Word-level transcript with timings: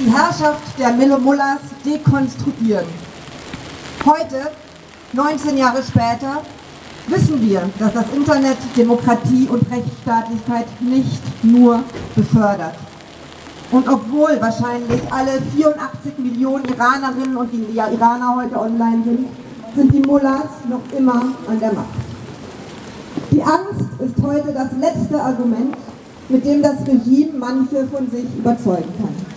die 0.00 0.10
Herrschaft 0.10 0.78
der 0.78 0.92
Mullahs 1.18 1.60
dekonstruieren. 1.84 2.86
Heute, 4.06 4.50
19 5.12 5.58
Jahre 5.58 5.82
später, 5.82 6.42
wissen 7.06 7.40
wir, 7.42 7.68
dass 7.78 7.92
das 7.92 8.06
Internet 8.14 8.56
Demokratie 8.76 9.46
und 9.50 9.70
Rechtsstaatlichkeit 9.70 10.66
nicht 10.80 11.20
nur 11.44 11.82
befördert. 12.16 12.74
Und 13.70 13.86
obwohl 13.88 14.40
wahrscheinlich 14.40 15.00
alle 15.10 15.32
84 15.54 16.18
Millionen 16.18 16.64
Iranerinnen 16.64 17.36
und 17.36 17.52
Iraner 17.52 18.36
heute 18.36 18.58
online 18.58 19.02
sind, 19.04 19.26
sind 19.76 19.94
die 19.94 20.00
Mullahs 20.00 20.48
noch 20.68 20.98
immer 20.98 21.26
an 21.46 21.60
der 21.60 21.74
Macht. 21.74 21.86
Die 23.30 23.42
Angst 23.42 23.90
ist 23.98 24.24
heute 24.24 24.52
das 24.52 24.70
letzte 24.80 25.22
Argument, 25.22 25.76
mit 26.28 26.44
dem 26.44 26.62
das 26.62 26.78
Regime 26.86 27.38
manche 27.38 27.86
von 27.86 28.10
sich 28.10 28.24
überzeugen 28.36 28.92
kann. 28.98 29.29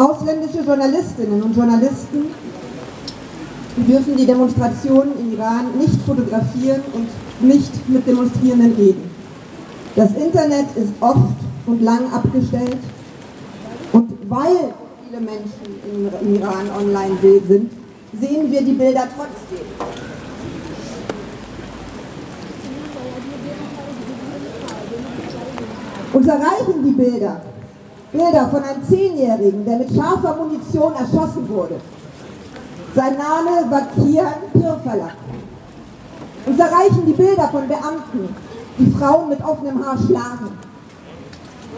Ausländische 0.00 0.60
Journalistinnen 0.64 1.42
und 1.42 1.54
Journalisten 1.54 2.28
dürfen 3.76 4.16
die 4.16 4.24
Demonstrationen 4.24 5.12
im 5.18 5.34
Iran 5.34 5.76
nicht 5.76 6.00
fotografieren 6.06 6.80
und 6.94 7.06
nicht 7.46 7.86
mit 7.86 8.06
Demonstrierenden 8.06 8.72
reden. 8.76 9.10
Das 9.96 10.10
Internet 10.12 10.74
ist 10.74 10.94
oft 11.00 11.36
und 11.66 11.82
lang 11.82 12.10
abgestellt 12.14 12.78
und 13.92 14.10
weil 14.30 14.72
viele 15.04 15.20
Menschen 15.20 16.22
im 16.22 16.34
Iran 16.34 16.70
online 16.78 17.18
sind, 17.46 17.70
sehen 18.18 18.50
wir 18.50 18.62
die 18.62 18.72
Bilder 18.72 19.06
trotzdem. 19.14 19.66
Uns 26.14 26.26
erreichen 26.26 26.84
die 26.86 26.92
Bilder. 26.92 27.49
Bilder 28.12 28.48
von 28.48 28.62
einem 28.62 28.82
Zehnjährigen, 28.82 29.64
der 29.64 29.78
mit 29.78 29.94
scharfer 29.94 30.36
Munition 30.36 30.92
erschossen 30.94 31.48
wurde. 31.48 31.76
Sein 32.94 33.16
Name 33.16 33.70
war 33.70 33.82
Kian 33.94 34.34
Pirfalak. 34.52 35.14
Uns 36.46 36.58
erreichen 36.58 37.02
die 37.06 37.12
Bilder 37.12 37.48
von 37.48 37.68
Beamten, 37.68 38.34
die 38.78 38.90
Frauen 38.90 39.28
mit 39.28 39.40
offenem 39.44 39.84
Haar 39.84 39.96
schlagen. 39.96 40.50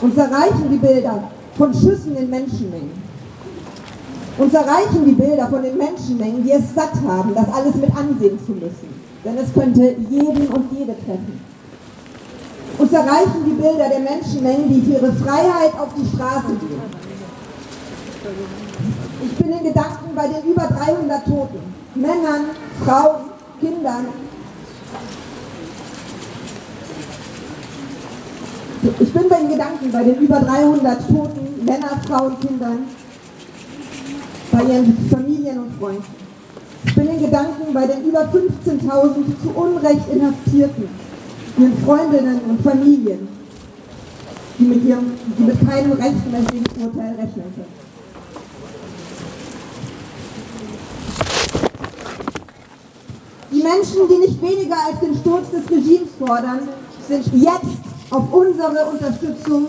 Uns 0.00 0.16
erreichen 0.16 0.68
die 0.70 0.78
Bilder 0.78 1.22
von 1.56 1.72
Schüssen 1.72 2.16
in 2.16 2.28
Menschenmengen. 2.28 3.06
Uns 4.38 4.52
erreichen 4.52 5.04
die 5.04 5.12
Bilder 5.12 5.46
von 5.46 5.62
den 5.62 5.78
Menschenmengen, 5.78 6.42
die 6.42 6.52
es 6.52 6.74
satt 6.74 6.92
haben, 7.06 7.34
das 7.34 7.46
alles 7.54 7.74
mit 7.76 7.96
ansehen 7.96 8.38
zu 8.44 8.52
müssen. 8.52 9.00
Denn 9.24 9.38
es 9.38 9.52
könnte 9.54 9.94
jeden 10.10 10.48
und 10.48 10.72
jede 10.72 10.94
treffen. 11.06 11.40
Uns 12.78 12.92
erreichen 12.92 13.44
die 13.44 13.52
Bilder 13.52 13.88
der 13.88 14.00
Menschenmengen, 14.00 14.68
die 14.68 14.82
für 14.82 14.98
ihre 14.98 15.12
Freiheit 15.12 15.72
auf 15.78 15.88
die 15.96 16.06
Straße 16.14 16.54
gehen. 16.60 16.82
Ich 19.24 19.36
bin 19.36 19.52
in 19.52 19.64
Gedanken 19.64 20.14
bei 20.14 20.28
den 20.28 20.50
über 20.50 20.62
300 20.62 21.24
Toten, 21.24 21.74
Männern, 21.94 22.50
Frauen, 22.84 23.30
Kindern. 23.60 24.06
Ich 29.00 29.12
bin 29.12 29.28
bei 29.28 29.38
den 29.40 29.48
Gedanken 29.48 29.90
bei 29.90 30.04
den 30.04 30.14
über 30.16 30.40
300 30.40 31.08
Toten, 31.08 31.64
Männer, 31.64 32.00
Frauen, 32.06 32.38
Kindern, 32.38 32.86
bei 34.52 34.62
ihren 34.62 35.08
Familien 35.10 35.58
und 35.58 35.78
Freunden. 35.80 36.04
Ich 36.84 36.94
bin 36.94 37.08
in 37.08 37.20
Gedanken 37.20 37.74
bei 37.74 37.86
den 37.86 38.04
über 38.04 38.20
15.000 38.20 39.42
zu 39.42 39.50
Unrecht 39.54 40.08
Inhaftierten, 40.12 40.88
ihren 41.58 41.84
Freundinnen 41.84 42.40
und 42.48 42.62
Familien, 42.62 43.28
die 44.58 44.64
mit, 44.64 44.84
ihrem, 44.84 45.12
die 45.38 45.42
mit 45.42 45.68
keinem 45.68 45.92
rechtmäßigen 45.92 46.66
Urteil 46.84 47.14
rechnen 47.14 47.52
können. 47.54 47.86
Die 53.50 53.62
Menschen, 53.62 54.08
die 54.08 54.26
nicht 54.28 54.42
weniger 54.42 54.76
als 54.86 55.00
den 55.00 55.16
Sturz 55.16 55.50
des 55.50 55.70
Regimes 55.70 56.10
fordern, 56.18 56.68
sind 57.08 57.26
jetzt 57.32 57.76
auf 58.10 58.32
unsere 58.32 58.86
Unterstützung 58.86 59.68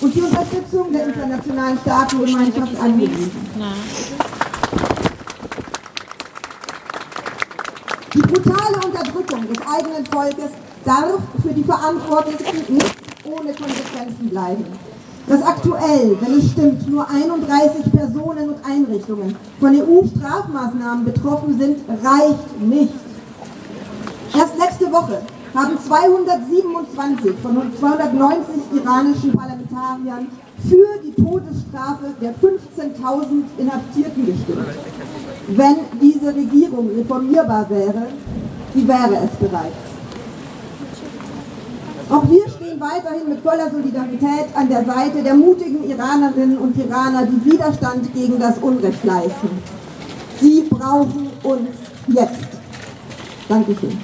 und 0.00 0.14
die 0.14 0.22
Unterstützung 0.22 0.92
der 0.92 1.06
internationalen 1.06 1.78
Staatengemeinschaft 1.78 2.80
angewiesen. 2.80 3.30
Die 8.14 8.18
brutale 8.18 8.76
Unterdrückung 8.86 9.46
des 9.48 9.58
eigenen 9.66 10.06
Volkes 10.06 10.50
darf 10.88 11.20
für 11.42 11.52
die 11.52 11.64
Verantwortlichen 11.64 12.74
nicht 12.74 12.96
ohne 13.24 13.52
Konsequenzen 13.52 14.30
bleiben. 14.30 14.64
Dass 15.26 15.42
aktuell, 15.42 16.16
wenn 16.20 16.38
es 16.38 16.52
stimmt, 16.52 16.88
nur 16.88 17.06
31 17.06 17.92
Personen 17.92 18.48
und 18.48 18.64
Einrichtungen 18.64 19.36
von 19.60 19.74
EU-Strafmaßnahmen 19.74 21.04
betroffen 21.04 21.58
sind, 21.58 21.80
reicht 22.02 22.60
nicht. 22.60 22.94
Erst 24.34 24.58
letzte 24.58 24.90
Woche 24.90 25.20
haben 25.54 25.78
227 25.78 27.34
von 27.42 27.60
290 27.78 28.54
iranischen 28.74 29.32
Parlamentariern 29.32 30.28
für 30.66 31.02
die 31.04 31.22
Todesstrafe 31.22 32.14
der 32.22 32.30
15.000 32.30 33.42
Inhaftierten 33.58 34.26
gestimmt. 34.26 34.66
Wenn 35.48 35.76
diese 36.00 36.34
Regierung 36.34 36.88
reformierbar 36.96 37.68
wäre, 37.68 38.06
wie 38.72 38.88
wäre 38.88 39.16
es 39.24 39.36
bereits. 39.38 39.87
Auch 42.10 42.22
wir 42.30 42.48
stehen 42.48 42.80
weiterhin 42.80 43.28
mit 43.28 43.40
voller 43.42 43.70
Solidarität 43.70 44.46
an 44.54 44.68
der 44.68 44.84
Seite 44.84 45.22
der 45.22 45.34
mutigen 45.34 45.88
Iranerinnen 45.90 46.56
und 46.56 46.76
Iraner, 46.78 47.26
die 47.26 47.52
Widerstand 47.52 48.12
gegen 48.14 48.38
das 48.38 48.56
Unrecht 48.58 49.04
leisten. 49.04 49.50
Sie 50.40 50.62
brauchen 50.70 51.28
uns 51.42 51.68
jetzt. 52.08 52.48
Dankeschön. 53.48 53.98